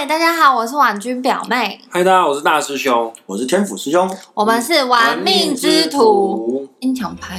[0.00, 3.12] 嗨，大家好，我是婉君表妹，嗨，大家好，我是大师兄。
[3.26, 6.66] 我是天府师兄，我们是玩命之徒。
[6.78, 7.38] 你抢拍、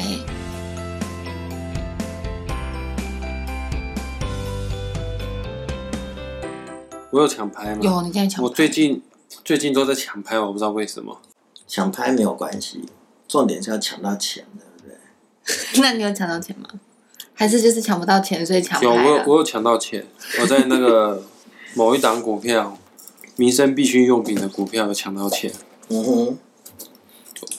[7.09, 7.79] 我有抢拍吗？
[7.81, 9.01] 有，你现在抢我最近
[9.43, 11.19] 最近都在抢拍，我不知道为什么。
[11.67, 12.85] 抢拍没有关系，
[13.27, 15.81] 重点是要抢到钱，对不对？
[15.81, 16.69] 那你有抢到钱吗？
[17.33, 20.05] 还是就是抢不到钱，所以抢有，我有我有抢到钱，
[20.39, 21.23] 我在那个
[21.73, 22.77] 某一档股票，
[23.35, 25.51] 民生必需用品的股票有抢到钱，
[25.89, 26.37] 嗯哼，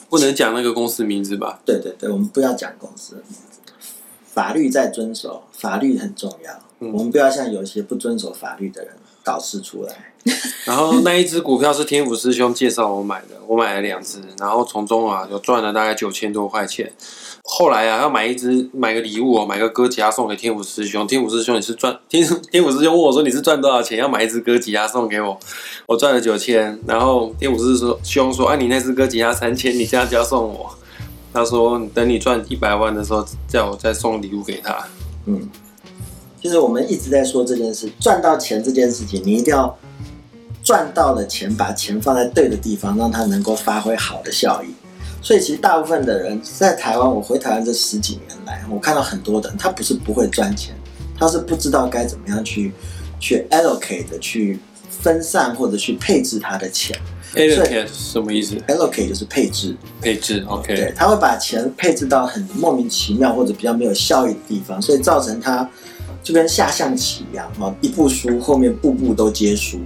[0.09, 1.61] 不能讲那个公司名字吧？
[1.65, 3.59] 对对对，我们不要讲公司的名字，
[4.25, 6.53] 法律在遵守，法律很重要。
[6.79, 10.12] 嗯我们不要像有一些不遵守法律的人搞事出来。
[10.65, 16.91] 然后那一只股票是天府师兄介绍我买的，我买了两只，然后从中啊就赚了大概九千多块钱。
[17.43, 21.05] 后来啊要买一只买个礼物哦，买个歌吉他送给天府师兄。
[21.05, 23.97] 天府师兄你是赚天 天府师兄问我说你是赚多少钱？
[23.97, 25.37] 要买一只歌吉他送给我，
[25.87, 26.79] 我赚了九千。
[26.87, 30.73] 然后天府师兄说啊你那只歌吉他三千，你这样就要送我。
[31.33, 34.87] 他说等你赚一百万的时候，叫我再送礼物给他。
[35.25, 35.49] 嗯，
[36.41, 39.77] 其实我们一直在说这件事，赚到钱这件事情，你一定要
[40.63, 44.67] 赚到了钱，把钱放在对的地方，让它能够发挥好的效益。
[45.21, 50.73] 所以其实大部分的人在台湾，我回台湾这十几年来，我看到很多的人，他不是不会赚钱，
[51.17, 52.73] 他是不知道该怎么样去
[53.19, 56.97] 去 allocate 去分散或者去配置他的钱。
[57.35, 65.67] allocate 是什么意思？allocate 就是配置，配置，OK，对，他会把钱配置到很莫名其妙或者比较没有效益的地方，所以造成他
[66.21, 69.79] 就跟下象棋一样哦，一步输，后面步步都皆输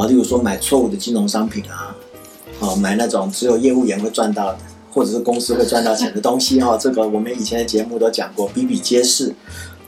[0.00, 0.06] 啊。
[0.06, 1.94] 例如说买错误的金融商品啊，
[2.60, 4.58] 啊，买那种只有业务员会赚到的，
[4.90, 9.34] 或者是公司会赚到钱的东西哈、这个我们以前的节目都讲过，比比皆是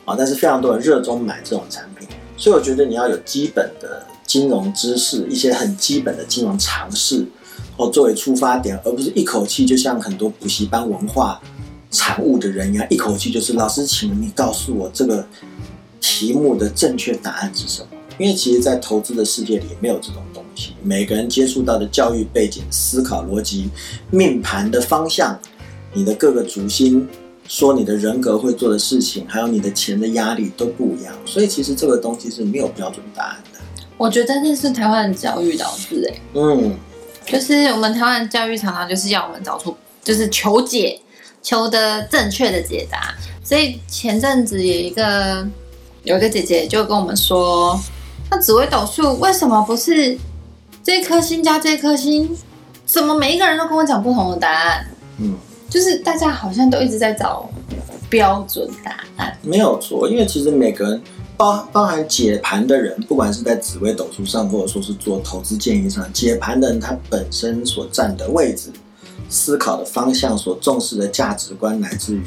[0.04, 0.14] 啊。
[0.16, 7.26] 但是非常多人热衷买这种产品，所以我觉得你要有基本的金融知识，一些很基本的金融常识。
[7.78, 11.40] 哦，作为出发点，而不是一口气就像很多补习班文化
[11.90, 15.26] 产物的人一样，一口气就是老师，请你告诉我这个
[15.98, 17.88] 题目的正确答案是什么？
[18.18, 20.72] 因为其实，在投资的世界里没有这种东西。
[20.82, 23.70] 每个人接触到的教育背景、思考逻辑、
[24.10, 25.38] 命盘的方向、
[25.92, 27.08] 你的各个主星，
[27.48, 31.14] 说你的人格会做的事情，还有你的钱的压力都不一样。
[31.24, 33.60] 所以，其实这个东西是没有标准答案的。
[33.96, 36.76] 我觉得那是台湾的教育导致哎、嗯，
[37.26, 41.00] 就是我们台湾的教育常常就是要我们找出，就是求解，
[41.42, 43.14] 求得正确的解答。
[43.44, 45.46] 所以前阵子有一个
[46.04, 47.78] 有一个姐姐就跟我们说，
[48.34, 50.16] 那紫微斗数为什么不是
[50.82, 52.34] 这颗星加这颗星？
[52.86, 54.86] 怎么每一个人都跟我讲不同的答案？
[55.18, 55.36] 嗯，
[55.68, 57.46] 就是大家好像都一直在找
[58.08, 59.36] 标准答案。
[59.42, 61.02] 没有错，因为其实每个人
[61.36, 68.72] 包包含解盘的人，不管是在紫微斗数上，或者说是做投资建议上，解盘的人他本身所站的位置、
[69.28, 72.22] 思考的方向、所重视的价值观，乃至于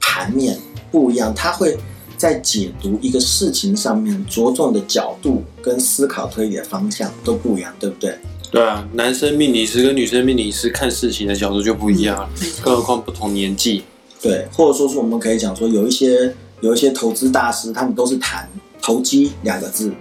[0.00, 0.58] 盘面
[0.90, 1.78] 不一样，他会
[2.18, 8.18] 在解读一个事情上面着重的角度跟思考推理的方向都不一样，对不对？
[8.50, 12.28] 对啊，男生命理师跟女生命理师看事情的角度就不一样
[12.62, 13.84] 更何况不同年纪。
[14.20, 18.48] 对，或者说是我们可以讲说，有一些有一些投资大师，他们都是谈
[18.82, 19.92] 投机两个字，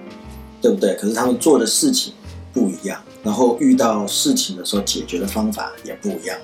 [0.62, 0.96] 对不对？
[0.96, 2.14] 可是他们做的事情
[2.52, 6.36] 不一样，然后遇到事情的时候解决的方法也不一样。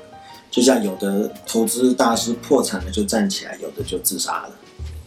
[0.51, 4.51] 就像有的投资大师破产了就站起来，有的就自杀了。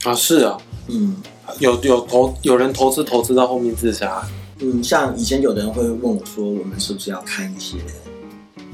[0.07, 0.57] 啊，是啊，
[0.87, 1.17] 嗯
[1.59, 4.25] 有有投有人投资投资到后面自杀，
[4.61, 7.77] 嗯，像以前有的人会问我说，我们是不是要看一些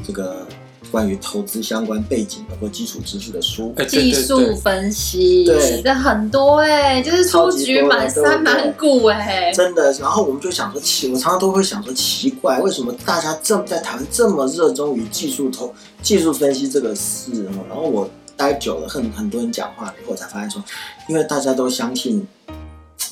[0.07, 0.47] 这个
[0.91, 3.73] 关于投资相关背景的或基础知识的书？
[3.79, 15.73] 哎，技术分析，对这很多哎、就是出局满山满谷哎、真的，然后我们就想说奇，我常常都会想说奇怪，为什么大家这么在台湾这么热衷于技术投、
[16.03, 17.45] 技术分析这个事？
[17.69, 18.07] 然后我
[18.37, 20.63] 待久了，很很多人讲话以后，我才发现说，
[21.09, 22.27] 因为大家都相信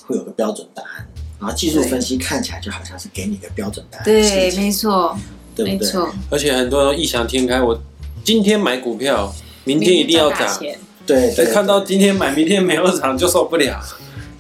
[0.07, 1.07] 会有个标准答案，
[1.39, 5.17] 然后技术分析看起来就好像是给你一个标准答案对，没错，
[5.55, 6.03] 对不对？
[6.31, 7.81] 而且很多人异想天开，我
[8.25, 9.33] 今天买股票，
[9.65, 10.59] 明天一定要涨，
[11.07, 13.81] 对对，看到今天买，明天没有涨就受不了，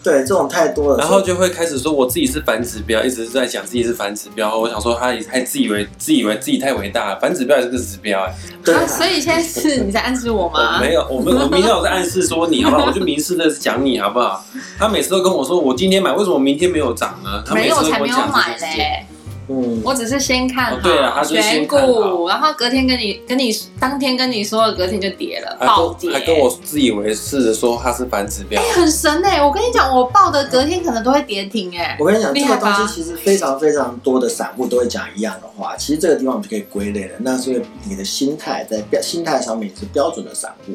[0.02, 4.58] 对这种太多了，然后就会开始说我自己是反指标，一直在讲自己是反指标。
[4.58, 10.78] 我想说他太自以为自以为自己太伟大了，反指标也是个指标哎、对啊，所以现在是你在暗示我我吗？
[10.80, 12.86] 没有，我们我明天我在暗示说你好不好？
[12.88, 14.44] 我就明示的讲你好不好？
[14.78, 17.42] 他每次都跟我说我今天买，为什么明天没有涨呢？
[17.46, 18.78] 他每次没有，都跟我讲才没有买这件事情。
[18.78, 19.06] 嘞。
[19.50, 21.86] 嗯，我只是先看哦对啊他好是先选看好。
[21.88, 28.62] 股，然后隔天跟你跟你当天跟你说了，隔天就跌了，还暴跌，跟还跟我自以为是的说它是反指标。
[28.62, 35.76] 哎、，很神哎、我跟你讲，我报的隔天可能都会跌停哎、我跟你讲，这个东西其实非常非常多的散户都会讲一样的话。
[35.76, 40.74] 其实这个地方我们就可以归类了，那是因为你的心态在标心态上面是标准的散户，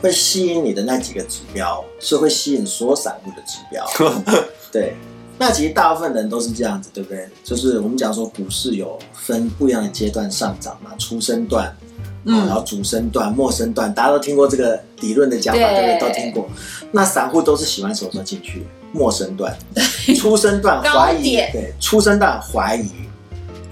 [0.00, 3.84] 会吸引你的那几个指标是会吸引所有散户的指标。
[4.70, 4.94] 对，
[5.42, 7.28] 那其实大部分人都是这样子，对不对？
[7.42, 11.76] 就是我们讲说股市有分不一样的阶段上涨嘛，初升段。
[12.24, 16.08] 嗯哦然后主升段、末升段，大家都听过这个理论的讲法，对对不对？
[16.08, 16.48] 都听过。
[16.92, 18.64] 那散户都是喜欢什么时候进去？
[18.92, 19.52] 末升段、
[20.16, 22.88] 初升段怀疑，对，初升段怀疑，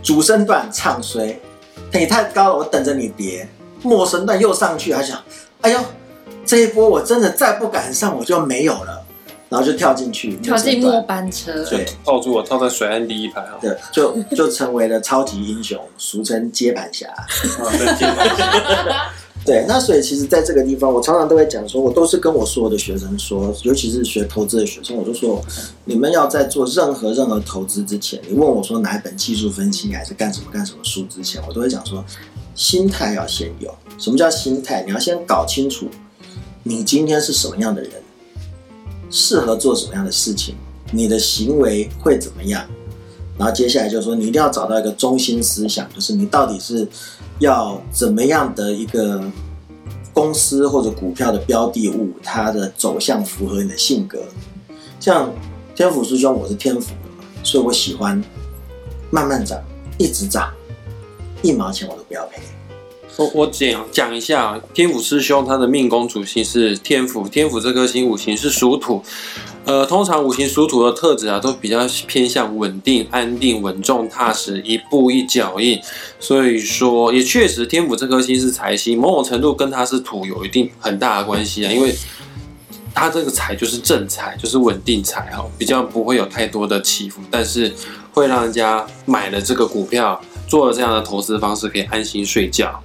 [0.02, 1.38] 主升段唱衰，
[1.92, 3.48] 你太高了，我等着你跌。
[3.82, 5.16] 末升段又上去，还想，
[5.60, 5.78] 哎呦，
[6.44, 8.99] 这一波我真的再不赶上，我就没有了，
[9.50, 17.08] 然后就跳进去，跳进末班车，对套住我套在水岸第一排啊，对，就就成为了超级英雄，俗称接盘侠。
[17.08, 17.26] 啊
[17.98, 19.10] 接盘侠
[19.44, 25.42] 对，那所以其实在这个地方，我常常都会讲说，我都是跟我所有的学生说，尤其是学投资的学生，我就说，
[25.86, 32.04] 你们要在做任何任何投资之前，你问我说哪一本技术分析还是干什么干什么书之前，我都会讲说，
[32.54, 33.74] 心态要先有。
[33.98, 34.84] 什么叫心态？
[34.86, 35.88] 你要先搞清楚，
[36.62, 37.92] 你今天是什么样的人，
[39.10, 40.54] 适合做什么样的事情，
[40.92, 42.64] 你的行为会怎么样。
[43.36, 46.86] 然后接下来就是说，你一定要找到一个中心思想，就是你到底是
[47.38, 49.22] 要怎么样的一个
[50.12, 54.18] 公司或者股票的标的物，它的走向符合你的性格。
[55.00, 55.32] 像
[55.74, 58.22] 天府师兄，我是天府的嘛，所以我喜欢
[59.10, 59.58] 慢慢涨，
[59.96, 60.52] 一直涨，
[61.40, 62.42] 一毛钱我都不要赔。
[63.20, 69.02] 我我讲讲一下，天府师兄他的命宫主星是天府，天府这颗星五行是属土，
[69.66, 75.78] 呃，通常五行属土的特质啊，都比较偏向稳定、安定、稳重、踏实，一步一脚印。
[76.18, 81.94] 所以说，也确实天府这颗星是财星，某种程度跟它是土有一定很大的关系啊，因为
[82.94, 87.70] 它这个财就是正财，就是稳定财哈，比较不会有太多的起伏，但是
[88.14, 90.18] 会让人家买了这个股票，
[90.48, 92.82] 做了这样的投资方式，可以安心睡觉。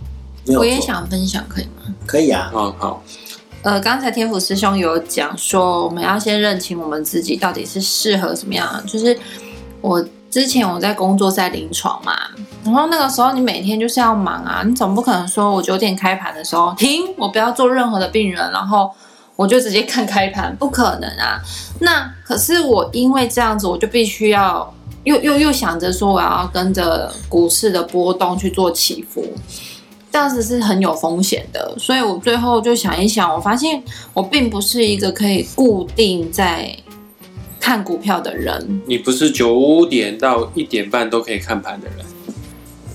[0.48, 1.94] 我也想分享，可以吗？
[2.06, 3.04] 可以啊，好好，
[3.64, 8.84] 呃，刚才天府师兄有讲说，我们要先认清我们自己到底是适合什么样的。
[8.84, 9.18] 就是
[9.82, 12.16] 我之前我在工作在临床嘛，
[12.64, 18.92] 然后那个时候你每天就是要忙啊，你总不可能说我九点开盘的时候停，我不要做任何的病人，然后
[19.36, 21.42] 我就直接看开盘，不可能啊。
[21.80, 24.72] 那可是我因为这样子，我就必须要
[25.06, 29.26] 又又又想着说我要跟着股市的波动去做起伏。
[30.16, 33.84] 这样子是很有风险的，所以我最后就想一想，我发现
[34.14, 36.74] 我并不是一个可以固定在
[37.60, 38.82] 看股票的人。
[38.86, 42.06] 你不是九点到一点半都可以看盘的人，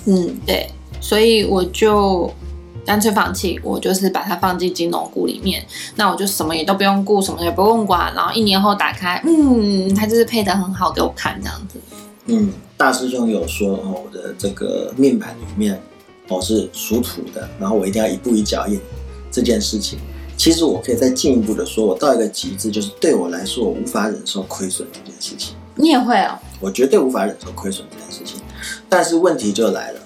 [0.07, 0.67] 嗯，对，
[0.99, 2.33] 所以我就
[2.87, 5.63] 干脆放弃，我就是把它放进金融股里面，
[5.97, 11.79] 那我就什么也都不用顾，什么也不用管，然后一年后打开，嗯，它就是配的很好给我看这样子。
[12.29, 15.79] 嗯，大师兄有说哦，我的这个面盘里面
[16.31, 18.81] 哦是属土的，然后我一定要一步一脚印
[19.31, 19.99] 这件事情。
[20.37, 26.39] 其实我可以再进一步的说，我到一个极致，就是对我来说，我无法忍受亏损这件事情，你也会哦？
[26.61, 28.43] 我绝对无法忍受亏损这件事情。
[28.89, 30.01] 但是问题就来了，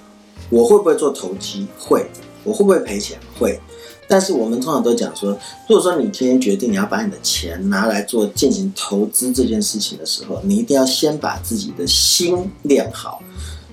[0.50, 1.68] 我会不会做投机？
[1.78, 2.06] 会。
[2.42, 3.18] 我会不会赔钱？
[3.38, 3.58] 会。
[4.06, 5.30] 但是我们通常都讲说，
[5.66, 13.22] 如果说你今天决定你要把你的钱拿来做进行投资这件事情的时候，你一定要先把自己的心练好。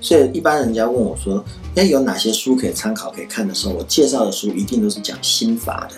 [0.02, 1.42] 所以一般人家问我说，
[1.76, 5.96] 哎，有哪些书可以参考、可以看的时候，我介绍的书一定都是讲心法的，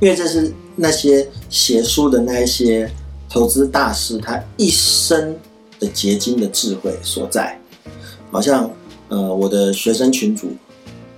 [0.00, 2.88] 因为这是那些写书的那一些
[3.28, 5.34] 投资大师他一生
[5.80, 7.58] 的结晶的智慧所在。
[8.30, 8.70] 好像
[9.08, 10.48] 呃，我的学生群组，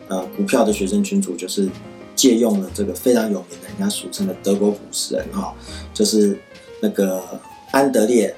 [0.09, 1.69] 呃，股票的学生群组就是
[2.15, 5.55] 借用了这个非常有名的，人家俗称的德国股神人哈、
[5.95, 6.39] 就是
[6.81, 7.23] 那个
[7.71, 8.35] 安德烈，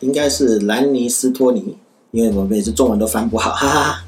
[0.00, 1.76] 应该是兰尼斯托尼，
[2.12, 4.04] 因为我每次中文都翻不好， 哈哈哈。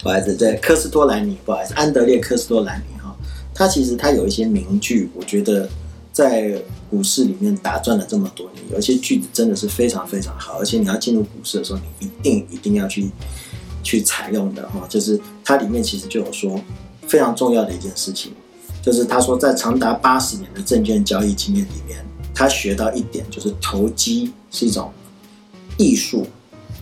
[0.00, 3.16] 不好意思，对，科斯托兰尼，不好意思，安德烈科斯托兰尼哈，
[3.52, 5.68] 他其实他有一些名句，我觉得
[6.12, 6.54] 在
[6.88, 13.10] 股市里面打转了这么多年，有一些句子真的是非常非常好，而且你要进入股市的时候，你一定一定要去
[13.82, 16.60] 去采用的哈，就是它里面其实就有说
[17.08, 18.32] 非常重要的一件事情，
[18.80, 21.98] 就是他说在长达八十年的证券交易经验里面，
[22.32, 24.92] 他学到一点就是投机是一种
[25.76, 26.24] 艺术，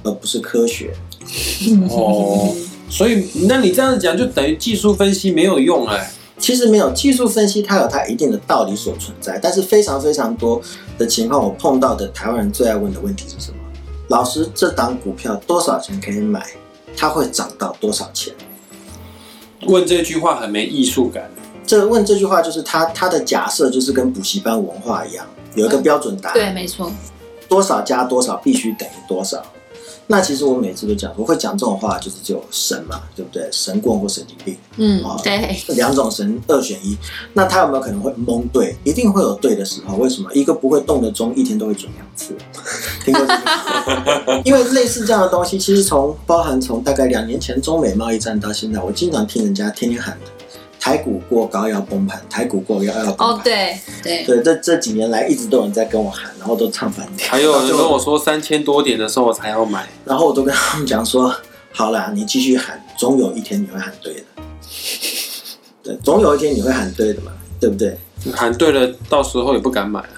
[0.03, 0.95] 而不是科学。
[1.91, 2.55] 哦，
[2.89, 10.61] 所以那你这样讲，就等于技术分析没有用哎、其实没有技术分析，它有它一定的道理所存在，但是非常非常多
[10.97, 13.57] 的情况，我碰到的台湾人最爱问的问题是什么？
[14.09, 16.47] 老师，这档股票多少钱可以买？
[16.97, 18.33] 它会涨到多少钱？
[19.67, 21.29] 问这句话很没艺术感。
[21.67, 25.27] 这问这句话就是他他的假设就是跟补习班文化一样，
[25.57, 26.93] 有一个标准答案，对，没错，
[27.49, 29.45] 多少加多少必须等于多少。
[30.09, 33.49] 那其实我每次都讲，我会讲这种话，就是只有神嘛，对不对？
[33.51, 36.97] 神棍或神经病，嗯哦，对，两种神二选一。
[37.33, 38.77] 那他有没有可能会蒙对？
[38.85, 39.97] 一定会有对的时候。
[39.97, 40.31] 为什么？
[40.33, 42.37] 一个不会动的钟，一天都会准两次。
[43.05, 44.43] 听过这句话？
[44.47, 50.27] 因为类似这样的东西，其实从包含从大概两年前中美贸易战到现在，我经常听人家天天喊的
[50.87, 53.29] 台股过高要崩盘，台股过高要崩盘。
[53.29, 57.29] 哦，对对，对，这这几年来一直都有人在跟我喊，然后都唱反调。
[57.29, 61.35] 还有人跟我说三千多点的时候我才要买，然后我都跟他们讲说，
[61.73, 64.21] 好啦，你继续喊，总有一天你会喊对的。
[65.83, 67.99] 对，总有一天你会喊对的嘛，对不对？
[68.33, 70.09] 喊对了，到时候也不敢买了。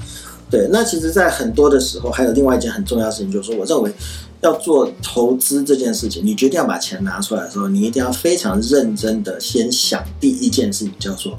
[0.50, 3.90] 对，那其实，在很多的时候，还有另外一件很重要的事情，就是说，我认为
[4.40, 11.38] 要做投资这件事情，你决定要把钱拿出来的时候，你一定要非常认真的先想第一件事情，叫做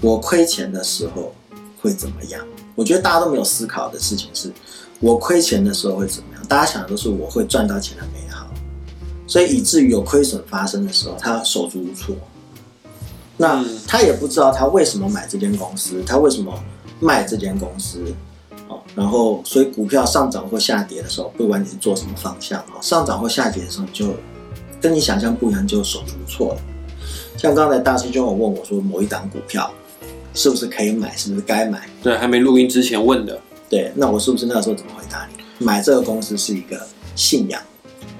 [0.00, 1.34] 我亏钱的时候
[1.80, 2.40] 会怎么样？
[2.74, 4.50] 我觉得大家都没有思考的事情是，
[5.00, 6.42] 我亏钱的时候会怎么样？
[6.48, 8.48] 大家想的都是我会赚到钱的美好，
[9.26, 12.16] 所以以至于有亏损发生的时候，他手足无措。
[13.36, 16.52] 那嗯他也不知道他为什么买这间公司，他为什么
[17.00, 18.02] 卖这间公司，
[18.70, 24.14] 哦，然后所以股票上涨或下跌的时候，不管你是做什么方向哦，上涨或下跌的时候，你就
[24.80, 26.60] 跟你想象不一样，就手足无措了。
[27.36, 29.68] 像刚才大师兄有问我说，某一档股票
[30.34, 31.88] 是不是可以买，是不是该买？
[32.02, 33.38] 对，还没录音之前问的。
[33.68, 35.64] 对，那我是不是那时候怎么回答你？
[35.64, 36.86] 买这个公司是一个
[37.16, 37.60] 信仰，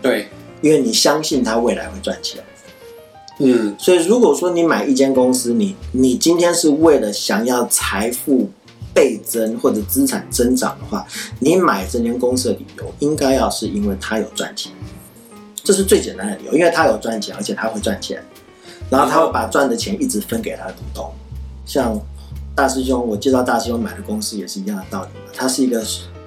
[0.02, 0.28] 对，
[0.60, 2.42] 因为你相信它未来会赚钱。
[3.38, 8.50] 嗯，所以如果说你买一间公司，你你今天是为了想要财富
[9.00, 11.06] 倍增或者资产增长的话，
[11.38, 14.70] 你买这间公司的理由应该要是因为它有赚钱，
[15.64, 18.22] 这是最简单的理由，因为它有赚钱，而且它会赚钱，
[18.90, 21.10] 然后他会把赚的钱一直分给他的股东。
[21.64, 21.98] 像
[22.54, 25.82] 大师兄，我介绍大师兄买的公司也是一样的道理嘛，它是一个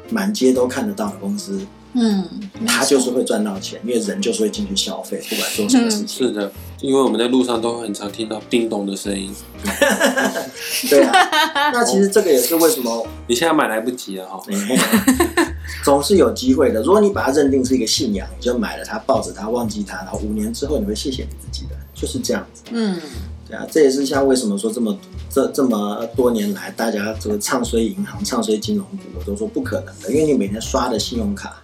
[0.09, 1.61] 满街都看得到的公司，
[1.93, 2.27] 嗯，
[2.65, 6.07] 他就是会赚到钱，因为人就是会进去消费，不管做什么事情。
[6.07, 9.33] 是的，因为我们在路上都很常听到叮咚的声音。
[10.89, 11.11] 对啊，
[11.71, 14.41] 那其实这个也是为什么你现在买来不及了哈。
[14.49, 16.81] 哎 总是有机会的。
[16.81, 22.63] 如果你把它认定是一个信仰，你就买了它，抱着它，忘记它，然后五年之后你会谢谢你自己的，就是这样子。
[22.71, 22.99] 嗯，
[23.47, 24.97] 对啊，这也是像为什么说这么
[25.29, 31.61] 这这么多年来，大家这个唱衰银行、唱衰金融股，我都说不可能的，因为你每天刷的信用卡、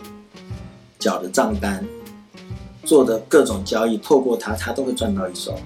[1.00, 1.84] 缴的账单、
[2.84, 5.58] 做的各种交易，透过他，他都会赚到一手。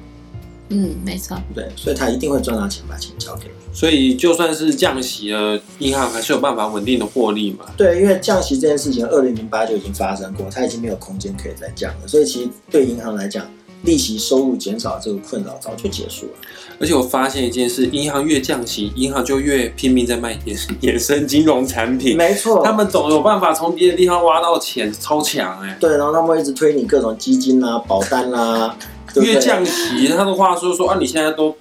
[0.69, 3.51] 嗯，没错，对，所以他一定会赚到钱，把钱交给你。
[3.73, 7.65] 所以就算是降息了，银行还是有办法稳定的获利嘛。
[7.75, 12.07] 对，因为降息这件事情，二零零八就已经发生过，它已经没有空间可以再降了。
[12.07, 13.45] 所以其实对银行来讲，
[13.83, 16.31] 利息收入减少这个困扰早就结束了。
[16.79, 22.17] 而且我发现一件事，银行越降息，银行就越拼命在卖衍 衍生金融产品。
[22.17, 28.75] 没错，他们总有办法从别的地方挖到钱，超强哎、对，然后他们会一直推你各种基金啊、保单啊，
[29.13, 31.55] 对对越降息，他的话说说啊，你现在都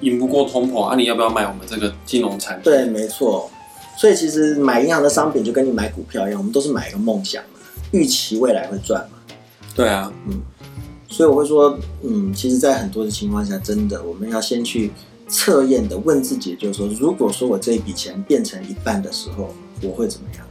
[0.00, 2.64] 赢不过通膨啊，你要不要买我们这个金融产品？
[2.64, 3.48] 对，没错。
[3.98, 7.60] 所以其实买银行的商品就跟你买股票一样，我们都是买一个梦想嘛，
[7.92, 9.18] 预期未来会赚嘛。
[9.74, 10.12] 对啊，
[11.16, 14.90] 所以我会说，嗯，其实，在很多的情况下，真的我们要先去
[15.26, 19.48] 测验的问自己，就是说，如果说我这一笔钱变成一半的时候，
[19.80, 20.44] 我会怎么样？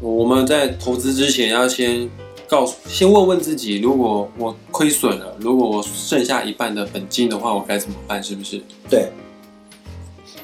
[0.00, 2.08] 我们在投资之前要先
[2.48, 8.24] 告诉，先问问自己，如果我亏损了，如果我剩下一半的本金的话，我该怎么办？
[8.24, 8.58] 是不是？
[8.88, 9.12] 对，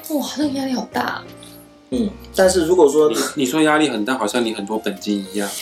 [0.09, 1.23] 哇，那个压力好大，
[1.89, 2.11] 嗯。
[2.35, 5.49] 但是如果说你你说压力很大，好像你很多本金一样。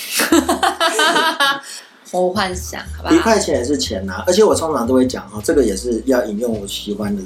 [2.12, 7.22] 我幻想，好吧一，块钱也是钱呐、而且我通常都会讲哈，这个也是要引用我喜欢的。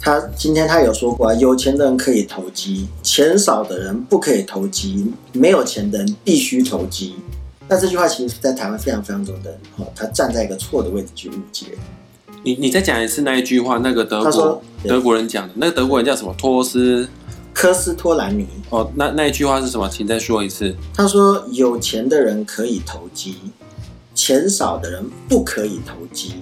[0.00, 7.14] 他今天他有说过啊，有钱的人可以投机，钱少的人不可以投机，没有钱的人必须投机。
[7.68, 11.66] 那这句话其实，在台湾非常非常多的人哈，他站在一个错的位置去误解。
[12.42, 16.34] 你你再讲一次那一句话，那个德国德国人讲的，那个德国人叫什么？
[16.36, 17.08] 托斯
[17.54, 19.88] 科斯托兰尼哦，那那一句话是什么？
[19.88, 20.76] 请再说一次。
[20.92, 23.36] 他说，有钱的人可以投机，
[24.14, 26.34] 钱少的人不可以投机，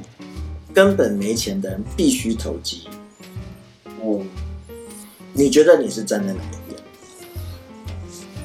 [0.74, 2.82] 根本没钱的人必须投机。
[4.02, 4.20] 哦，
[5.32, 6.80] 你觉得你是站在哪一边？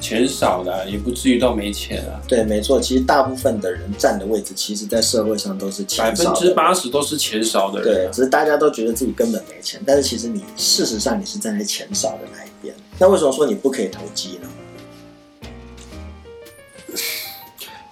[0.00, 8.10] 钱少的啊、也不至于到没钱啊，对，没错，其实大部分的人站的位置，其实在社会上都是百分钱少的之八十都是钱少的对，人、啊。
[8.12, 12.74] 只是大家都觉得自己根本没钱，但是其实你事实上你是站在钱少的那一边。
[12.98, 14.48] 那为什么说你不可以投机呢？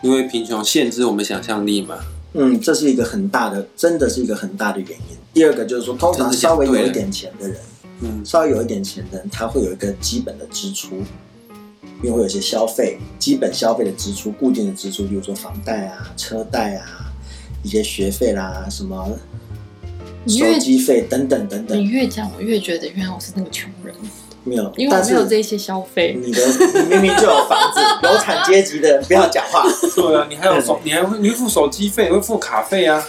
[0.02, 1.98] 因为贫穷限制我们想象力嘛。
[2.38, 5.16] 嗯，这是一个很大的，真的是一个很大的原因。
[5.32, 7.56] 第二个就是说，通常稍微有一点钱的人，
[8.02, 10.96] 嗯，稍微有一点钱的人，他会有一个基本的支出，
[12.02, 17.10] 因为会有些消费，基本消费的支出，固定的支出，比如说房贷啊、车贷啊、
[17.62, 19.18] 一些学费啦、什么
[20.26, 23.94] 手机费等等等等你，越讲，我越觉得原来我是那个穷人，
[24.46, 26.16] 没有，因为我没有这些消费。
[26.22, 29.64] 你的你明明就有房子，有产阶级的人不要讲话。
[29.94, 33.04] 对啊，你还有手，你还会你会付手机费，会付卡费啊。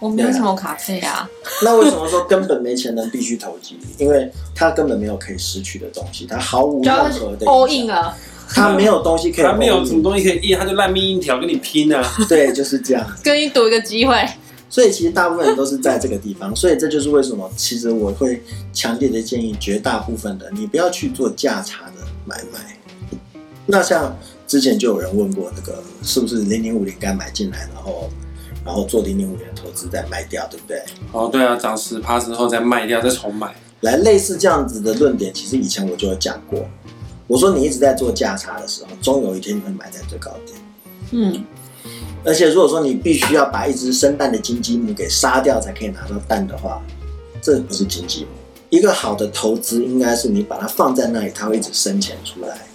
[0.00, 1.28] 我没有什么卡费啊，
[1.62, 3.76] 那为什么说根本没钱的人必须投机？
[3.98, 8.16] 因为他根本没有可以失去的东西，他毫无任何的 all in 响，了。
[8.50, 12.02] 他没有东西可以他没有什么东西可以印，他就烂命一条跟你拼啊。
[12.28, 13.04] 对，就是这样。
[13.22, 14.26] 跟你赌一个机会，
[14.68, 22.76] 所以其实大部分人都是在这个地方，所以这就是为什么其实我会强烈的建议绝大部分的你不要去做价差的买卖。
[23.66, 28.08] 那像之前就有人问过，那个是不是零零五零该买进来，然后
[28.64, 30.82] 然后做零零五零的投资再卖掉，对不对？
[31.12, 33.54] 哦，对啊，涨十趴之后再卖掉，再重买。
[33.82, 36.66] 来类似这样子的论点，其实以前我就有讲过。
[37.26, 40.58] 我说你一直在做价差的时候，终有一天你会买在最高点。
[41.10, 41.44] 嗯，
[42.24, 46.82] 而且如果说你必须要把一只生蛋的金鸡母给杀掉才可以拿到蛋的话，
[47.40, 48.30] 这不是金鸡母。
[48.70, 52.66] 一个好的投资应该是你把它放在那里，它会一直生钱出来。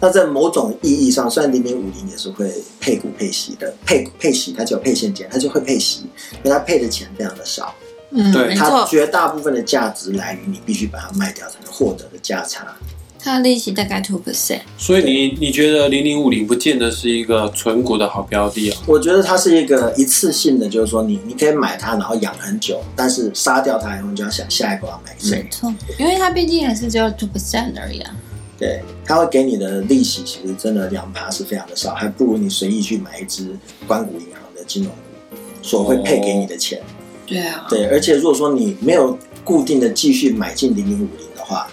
[0.00, 6.02] 那在某种意义上，虽然零零五零也是会配股配息的，配配息它就有配现金，它就会配息，
[6.44, 7.74] 因为它配的钱非常的少。
[8.10, 12.76] 嗯，对它没错，绝大部分的价值来于你必须把它卖掉才能获得的价差。
[13.18, 14.60] 它的利息大概 two percent。
[14.76, 18.76] 所以你你觉得零零五零不见得是一个存股的好标的哦？
[18.86, 25.42] 我觉得它是一个一次性的，就是说你你可以买它，然后养很久，但是杀掉它以后，你就要想下一个要买谁。
[25.42, 28.16] 没错，因为它毕竟还是只有 two percent 而已啊。
[28.58, 33.56] 对，它会给你的利息其实真的两趴是非常的少，还不如你随意去买一只
[33.86, 36.80] 关谷银行的金融股所会配给你的钱。
[37.26, 41.68] 对啊，对，而且如果说你没有固定的继续买进零零五零的话，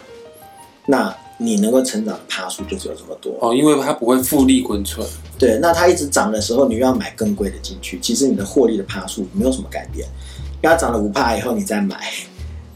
[0.85, 3.37] 那你能够成长的趴数就只有这么多。
[3.41, 5.05] 哦，因为它不会复利滚存。
[5.37, 10.07] 对，那它一直涨的时候，你又要买更贵的进去，其实你的获利的趴数没有什么改变。
[10.63, 11.97] 因为它涨了五趴以后，你再买，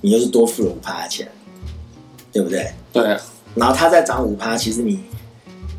[0.01, 1.27] 你就是多付了五趴的钱，
[2.31, 2.69] 对不对？
[2.91, 3.21] 对啊，
[3.55, 4.99] 然后它再涨五趴，其实你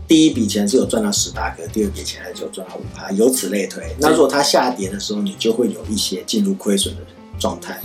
[0.09, 3.85] 第一笔钱是有赚到十八个，第二笔钱还是有赚到五趴，由此类推。
[3.99, 7.03] 那如果它下跌的时候，你就会有一些进入亏损的
[7.39, 7.79] 状态。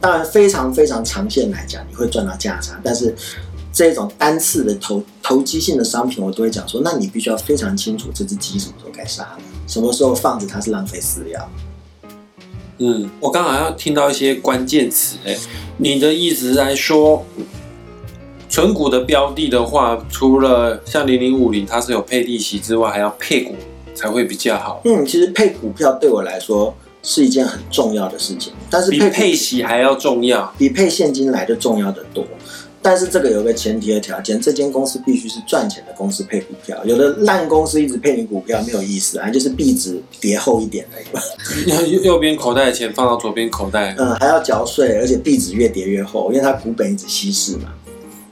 [0.00, 3.14] 当然，非常非常长线来讲，你会赚到价差，但是
[3.72, 11.48] 这种单次的投投机性的商品，我都会讲说，那你必须要非常清楚这只鸡什么时候该杀了，什么时候放着它是浪费饲料。
[12.78, 15.36] 嗯，我刚好像听到一些关键词，哎，
[15.76, 17.24] 你的意思是在说，
[18.48, 23.54] 纯股的标的的话，除了像零零五零它是有配利息之外，还要配股
[23.94, 30.52] 才会比较好，嗯，其实配股票对我来说是一件很重要的事情，但是比配配息还要重要。
[30.58, 32.24] 比配现金来的重要的多。
[32.82, 36.82] 但是这个有个前提的条件，这间公司必须是赚钱的公司配股票。
[36.84, 41.20] 有的烂公司一直配你股票没有意思啊，就是币值叠厚一点而已嘛。
[41.86, 47.74] 右右边口袋的钱放到左边口袋嗯，还要缴税，而且币值越叠越厚，因为它股本一直稀释嘛。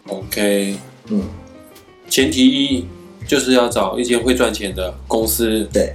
[0.07, 0.77] ，OK。
[1.11, 1.23] 嗯，
[2.09, 2.87] 前提一
[3.27, 5.95] 就是要找一间会赚钱的公司，对，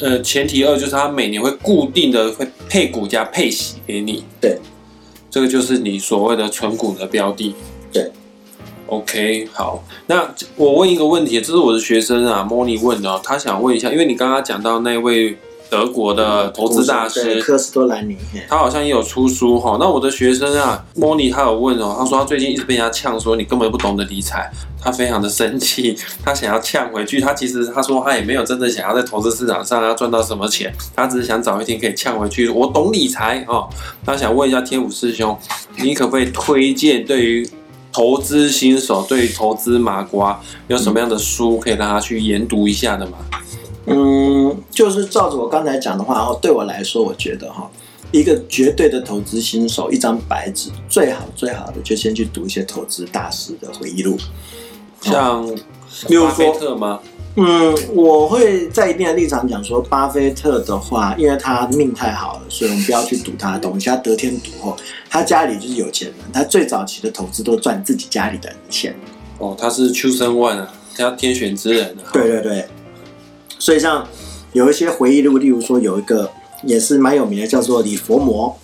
[0.00, 4.58] 呃，前提二就是它每年会固定的会配股加配息给你，对，
[5.30, 7.54] 这个就是你所谓的存股的标的。
[7.92, 8.10] 对
[8.86, 15.36] ，OK，好，那我问一个问题，这是我的学生啊，Moni 问的、哦，他想问一下，因为你刚刚讲到那位
[15.68, 18.16] 德国的投资大师，对科斯多兰尼，
[18.48, 19.76] 他好像也有出书哈。
[19.80, 24.48] 那我的学生啊，Moni 他有问哦，他说他最近一直被人家呛说你根本不懂得理财，
[24.80, 27.20] 他非常的生气，他想要呛回去。
[27.20, 32.48] 他其实他说他也没有真的想要在投资市场上要赚到什么钱，他只是想找一天可以呛回去。
[32.48, 33.68] 我懂理财哦。
[34.04, 35.36] 他想问一下天武师兄，
[35.78, 37.48] 你可不可以推荐对于
[37.96, 43.16] 投资新手，对于投资麻瓜有什么样的书可以让他去研读一下的吗？
[43.86, 47.70] 嗯，就是照着我刚才讲的话，哦，对我来说，我觉得哈，
[48.12, 54.18] 一个绝对的投资新手，一张白纸，最好最好的就先去读一些投资大师的回忆录。
[55.00, 55.48] 像
[56.06, 57.00] 比如巴菲说，特吗？
[57.38, 63.90] 嗯，我会在一定的立场讲说，巴菲特的话，因为他命太好了，所以我们不要去赌他的东西。
[63.90, 64.74] 他得天独厚，
[65.10, 68.96] 他家里就是有钱人，他最早期的投资都赚自己家里的钱。
[69.38, 72.08] 哦，他是秋生万啊，他天选之人啊。
[72.12, 72.64] 对对对，
[73.58, 74.06] 所以像
[74.54, 76.30] 有一些回忆录，例如说有一个
[76.62, 78.56] 也是蛮有名的，叫做李佛摩。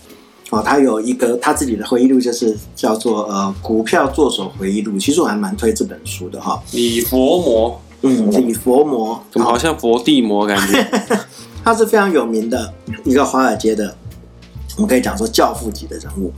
[0.49, 4.93] 哦，他有一个他自己的回忆录，就是叫做呃《股票作手回忆录》。
[5.03, 6.63] 其实我还蛮推这本书的哈。
[6.73, 10.87] 李佛摩，嗯，李佛摩，怎么好像佛地魔感觉？
[11.65, 12.73] 他是非常有名的
[13.05, 13.95] 一个华尔街的，
[14.77, 16.33] 我们可以讲说教父级的人物。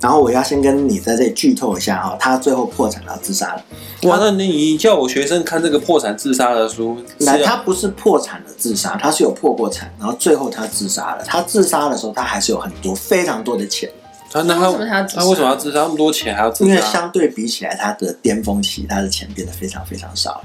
[0.00, 3.64] 然后我要先跟你在这里剧透一下哈，他最后破产了，自杀了。
[4.04, 11.24] 哇，那你叫我学生看这个破产自杀的书，来，他不是破产的自杀，他是有破过产，然后最后他自杀了。
[11.24, 13.90] 他自杀的时候，他还是有很多非常多的钱，
[14.30, 15.80] 他那那为什么他他要自杀他为什么要自杀？
[15.80, 16.80] 那么多钱还要自因为？
[16.80, 20.42] 相对比起来，他的巅峰期，他的钱变得非常非常少了。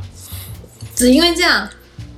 [0.96, 1.68] 只因为这样，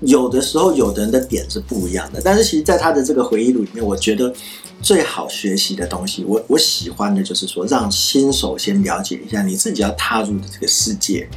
[0.01, 4.33] 有的时候，有的人的点是不一样的，但是其实，在他的这个回忆录里面，我觉得
[4.81, 11.27] 最好学习的东西，我我喜欢的就是说，让新手先了解一下你自己要踏入的这个世界，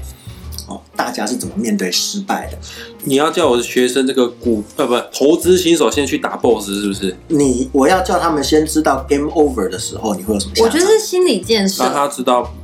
[0.67, 2.59] 哦，大家是怎么面对失败的。
[3.05, 7.17] 你要叫我的学生这个股呃不投资新手先去打 BOSS 是不是？
[7.29, 10.69] 你我要叫他们先知道 game over 的时候，你会有什么下我？
[10.69, 11.99] 觉得是心理建设让设。
[11.99, 12.59] 他知道、嗯、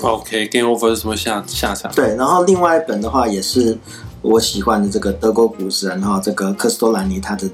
[0.00, 1.92] OK，game over 是什么下下场？
[1.94, 3.76] 对，然后另外一本的话也是
[4.22, 7.48] 我喜欢的这个德国股神哈，然后这个科斯托兰尼他的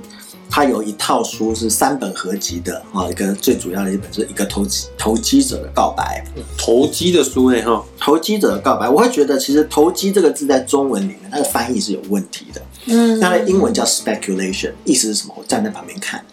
[0.48, 6.24] 他有一套书是三本合集的啊，一个最主要的一本是一个投机投机者的告白，
[6.56, 15.34] 投机的书呢哈，投机者的告白，我会觉得其实投机这个字在中文里面它的翻译是有问题的，嗯，它的英文叫 speculation，意思是什么？
[15.36, 16.24] 我站在旁边看，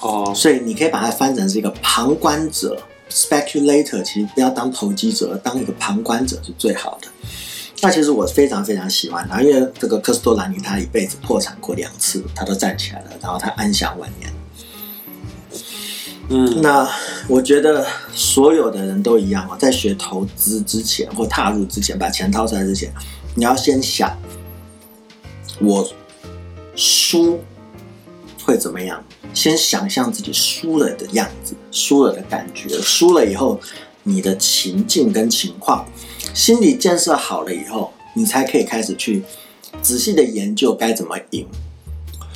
[0.00, 7.08] 哦，所以你可以把它翻成是一个旁观者 speculator，其实不要当投机者，当一个旁观者是最好的。
[7.80, 14.32] 那其实我非常非常喜欢他，因为这个科斯托兰尼他一辈子破产过两次，他都站起来了，然后他安享晚年。
[16.30, 16.86] 嗯，那
[17.28, 22.92] 我觉得所有的人都一样哦，在学投资之前或踏入之前，把钱掏出来之前，
[23.34, 24.14] 你要先想，
[25.60, 25.88] 我
[26.74, 27.40] 输
[28.44, 29.02] 会怎么样？
[29.34, 33.60] 先想象自己输了的样子，输了的感觉，输了以后
[34.02, 35.86] 你的情境跟情况，
[36.34, 39.22] 心理建设好了以后，你才可以开始去
[39.80, 41.46] 仔细的研究该怎么赢，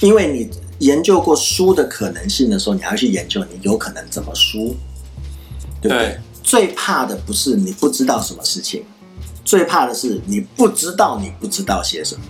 [0.01, 0.51] 因为你
[0.87, 4.77] 研究过输的可能性的时候，你还要去研究你有可能怎么输，
[5.81, 5.99] 对不对？
[5.99, 8.85] 对最怕的不是你不知道什么事情，
[9.45, 12.23] 最怕的是你不知道你不知道些什么。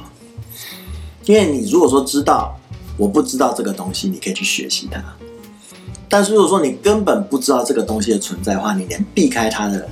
[1.24, 2.58] 因为你如果说知道，
[3.02, 5.02] 我不知道这个东西，你可以去学习它。
[6.08, 9.88] 但是如果说你根本不知道这个东西的存在的话，你连避开它的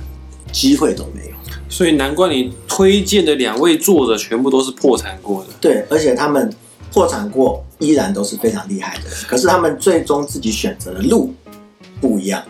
[0.53, 1.35] 机会都没有。
[1.67, 5.49] 所以难怪你推荐的两位作者全部都是破产过的。
[5.59, 6.49] 对，而且他们
[6.93, 9.17] 破产过，依然都是非常厉害的人。
[9.27, 11.33] 可是他们最终自己选择的路
[11.99, 12.41] 不一样。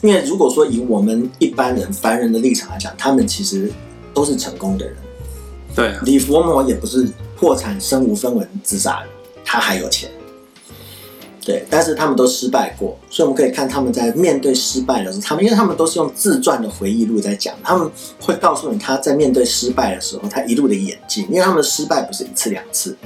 [0.00, 3.70] 因为如果说以我们一般人凡人的立场来讲，他们其实
[4.14, 4.96] 都是成功的人。
[5.74, 9.06] 对啊，李佛摩也不是破产身无分文自杀的，
[9.44, 10.10] 他还有钱。
[11.44, 22.96] 对，但是他们都失败过，所以我们可以看他们在面对失败的时候，他们因为他们都是用自传的回忆录在讲，他们会告诉你他在面对失败的时候，他一路的演进，因为他们的失败不是一次两次，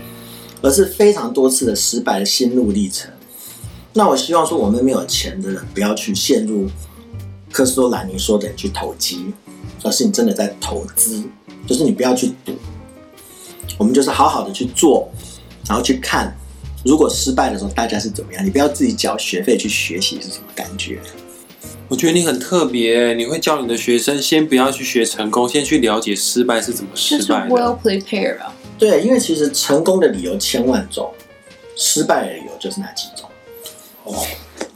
[0.63, 3.11] 而是非常多次的失败的心路历程。
[3.93, 6.69] 那我希望说，我们没有钱的人不要去陷入
[7.51, 9.33] 科斯托兰尼说的去投机，
[9.83, 11.25] 而是你真的在投资，
[11.67, 12.53] 就是你不要去赌，
[13.79, 15.09] 我们就是好好的去做，
[15.69, 16.35] 然后去看，
[16.85, 20.99] 如果失败的时候大家是怎么样，你不要自己缴学费去学习是什么感觉。
[21.89, 28.01] 我觉得你很特别，你会教你的学生先不要去学成功，先去了解失败是怎么失败 well 的。
[28.01, 28.55] prepared 啊。
[28.79, 31.13] 对，因为其实成功的理由千万种，
[31.77, 33.29] 失败的理由就是那几种。
[34.05, 34.15] 哦，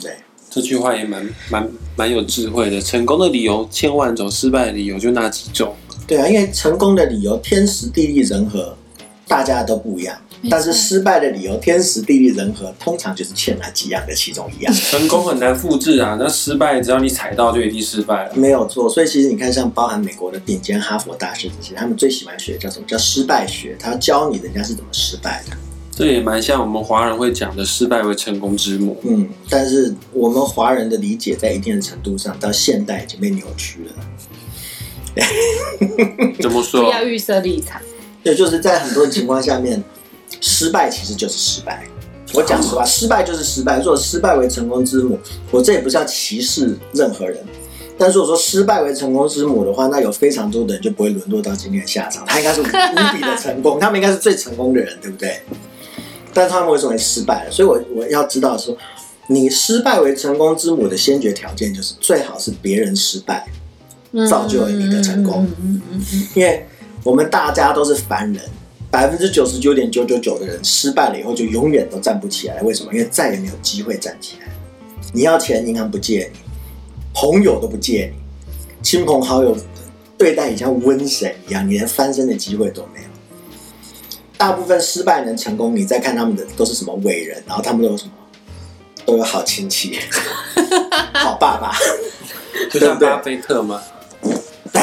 [0.00, 0.16] 对，
[0.50, 2.81] 这句话也蛮蛮蛮有智慧的。
[2.81, 5.74] 成功的理由千万种，失败的理由就那几种。
[6.07, 8.76] 对啊，因为成功的理由天时地利人和，
[9.28, 10.18] 大家都不一样。
[10.50, 14.72] 但是失败的理由天时地利人和，通常就是欠那几样的其中一样。
[14.74, 18.33] 成功很难复制啊， 那失败只要你踩到就一定失败了。
[18.35, 22.85] 没有错，所以其实你看，像包含美国的顶尖哈佛大学这些，他们最喜欢学的叫什么？
[22.87, 25.57] 叫失败学，他要教你人家是怎么失败的。
[25.94, 33.94] 这也蛮像我们华人会讲的“失败为成功之母嗯，但是我们华人的理解在一定的程度上，到现代已经被扭曲了。
[36.40, 36.90] ”。怎么不说？
[36.90, 37.81] 要预设立场。
[38.24, 39.85] 对，就是在很多情况下面，
[40.42, 41.83] 失败其实就是失败。
[42.35, 43.78] 我讲实话，失败就是失败。
[43.78, 45.18] 如果失败为成功之母，
[45.50, 47.38] 我这也不是要歧视任何人。
[47.98, 52.24] 但如果说失败为成功之母的话，那有非常多的人就不会沦落到今天的下场。
[52.26, 55.40] 他应该是无比的成功， 他们应该是最成功的人，对不对？
[56.35, 57.50] 但是他们为什么会失败了？
[57.50, 58.74] 所以我我要知道说，
[59.26, 63.46] 你失败为成功之母的先决条件就是最好是别人失败，
[64.28, 65.46] 造就了你的成功
[66.35, 66.66] 因为
[67.05, 68.42] 我们大家都是凡人，
[68.92, 72.61] 百分之九十九点九九九的人失败了以后就永远都站不起来。
[72.61, 72.92] 为什么？
[72.92, 74.46] 因为再也没有机会站起来。
[75.14, 76.38] 你要钱，银行不借你，
[77.14, 79.57] 朋友都不借你，亲朋好友
[80.18, 83.09] 对待你像瘟神一样，你连翻身的机会都没有。
[84.37, 88.11] 大部分失败能成功，你再看他们的都是什么伟人，然后他们都有什么，
[89.07, 89.98] 都有好亲戚、
[91.14, 91.74] 好爸爸，
[92.70, 93.83] 就对不对像巴菲特吗，
[94.70, 94.83] 对，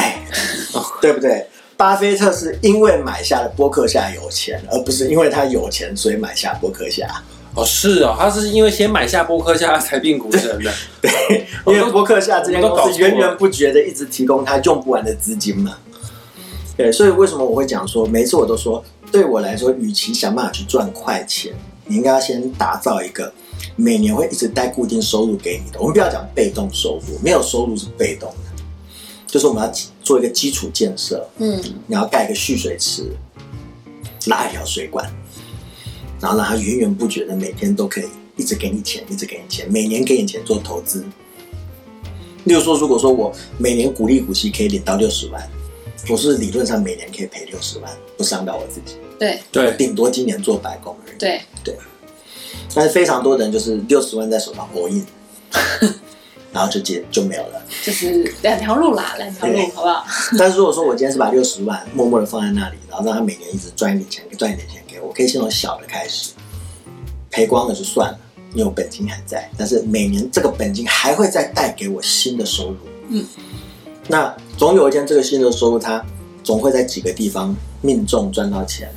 [1.00, 1.46] 对不对？
[1.80, 7.08] 巴菲特是因为买下了波克夏有钱，而不是因为他有钱所以买下波克夏。
[7.54, 11.10] 哦是哦，他是因为先买下波克夏才变股神的，对，
[11.68, 15.78] 因为波克夏这间公司源源不绝的一直提供他用不完的资金嘛。
[16.76, 21.54] 对，所以为什么我会讲说，每次我都说，对我来说，与其想办法去赚快钱，
[21.86, 23.32] 你应该要先打造一个
[23.74, 25.78] 每年会一直带固定收入给你的。
[25.80, 28.49] 我们不要讲被动收入，没有收入是被动的，
[29.30, 33.04] 就是我们要做一个基础建设，嗯，你要盖一个蓄水池，
[34.26, 35.08] 拉一条水管，
[36.20, 41.04] 然后让它源源不绝的每天都可以一直给你钱，一直给你钱，每年给你钱做投资。
[42.44, 45.48] 例如说，如果说我每年股利股息可以领到六十万，
[46.08, 51.18] 我是理论上每年可以赔六十万，不伤到我自己，对对，顶多今年做白工而已。
[51.18, 51.42] 对，
[52.74, 55.06] 但是非常多人就是六十万在手上 all in，
[56.52, 57.62] 然后就结就没有了。
[57.82, 60.04] 就是两条路啦，两条路，好不好？
[60.38, 66.32] 但是如果说我今天是把六十万默默的放在那里，然后让他每年一直赚一点钱，赚一点钱给我，我可以先从小的开始，
[67.30, 68.18] 赔光了就算了，
[68.52, 72.76] 因为我本金还在，但是每年这个本金还会再带给我新的收入。
[73.08, 73.24] 嗯，
[74.08, 76.04] 那总有一天这个新的收入它
[76.42, 78.90] 总会在几个地方命中赚到钱，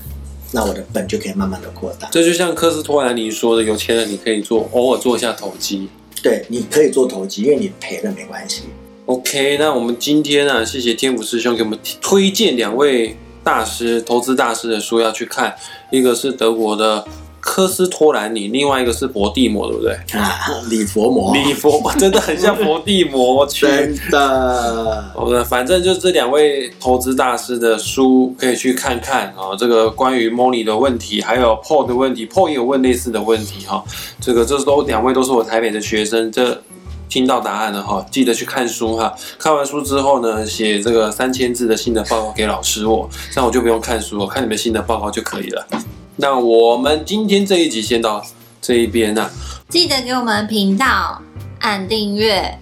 [0.51, 2.07] 那我的本就可以慢慢的扩大。
[2.11, 5.87] 这就像科斯托兰尼说的，有钱人你可以做偶尔做一下投机。
[6.23, 8.63] 对，你可以做投机，因为你赔了没关系。
[9.07, 15.53] OK，那我们今天啊，谢谢天府师兄给我们推荐两位大师、投资大师的书要去看，
[15.91, 17.05] 一个是德国的
[17.45, 19.93] 科斯托兰尼，另外一个是佛地魔，对不对？
[20.17, 23.45] 啊，李佛魔，李佛 真的很像佛地魔。
[23.45, 33.83] 真的，好的，反正就这两位投资大师的书可以去看看啊、这个关于 Money 的问题，还有 Paul 的问题，Paul 也有问类似的问题哈、
[34.21, 36.61] 这个这都两位都是我台北的学生，这
[37.09, 39.13] 听到答案了哈、记得去看书哈。
[39.37, 45.67] 看完书之后呢，写这个三千字的新的报告给老师我，这样我就不用看书，我看你们新的报告就可以了。
[46.15, 48.23] 那我们今天这一集先到
[48.61, 49.29] 这一边啊，
[49.69, 51.21] 记得给我们频道
[51.59, 52.59] 按订阅，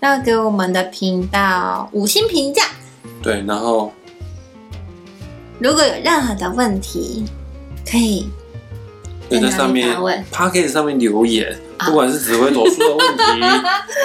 [0.00, 2.62] 要给我们的频道五星评价。
[3.22, 3.92] 对，然后
[5.58, 7.24] 如果有任何的问题，
[7.84, 8.28] 可以
[9.28, 9.94] 在上面
[10.30, 11.54] p o c k e t 上面留言，
[11.86, 13.24] 不管是紫微斗数的问题，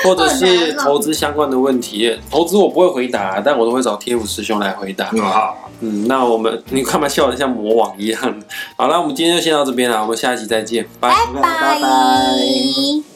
[0.03, 5.05] 或者是投资相关的问题，投资我不会回答，但我都会找 TF 师兄来回答。
[5.17, 8.21] 好，嗯，那我们你干嘛笑得像魔王一样？
[8.77, 11.09] 好了，我们今天就先到这边了，我们下一期再见，拜。
[11.33, 11.41] 拜
[11.81, 13.12] 拜。